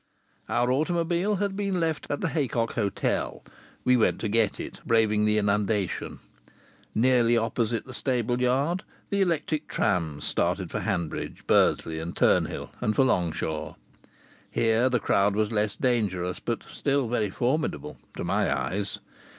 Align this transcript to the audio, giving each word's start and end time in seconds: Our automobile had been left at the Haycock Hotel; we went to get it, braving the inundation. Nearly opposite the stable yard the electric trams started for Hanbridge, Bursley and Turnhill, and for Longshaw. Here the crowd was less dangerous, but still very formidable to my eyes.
Our 0.49 0.71
automobile 0.71 1.35
had 1.35 1.55
been 1.55 1.79
left 1.79 2.07
at 2.09 2.21
the 2.21 2.29
Haycock 2.29 2.73
Hotel; 2.73 3.43
we 3.83 3.95
went 3.95 4.19
to 4.21 4.27
get 4.29 4.59
it, 4.59 4.79
braving 4.83 5.25
the 5.25 5.37
inundation. 5.37 6.17
Nearly 6.95 7.37
opposite 7.37 7.85
the 7.85 7.93
stable 7.93 8.41
yard 8.41 8.81
the 9.11 9.21
electric 9.21 9.67
trams 9.67 10.25
started 10.25 10.71
for 10.71 10.79
Hanbridge, 10.79 11.45
Bursley 11.45 11.99
and 11.99 12.15
Turnhill, 12.15 12.71
and 12.81 12.95
for 12.95 13.05
Longshaw. 13.05 13.75
Here 14.49 14.89
the 14.89 14.99
crowd 14.99 15.35
was 15.35 15.51
less 15.51 15.75
dangerous, 15.75 16.39
but 16.39 16.63
still 16.63 17.07
very 17.07 17.29
formidable 17.29 17.99
to 18.15 18.23
my 18.23 18.51
eyes. 18.51 18.97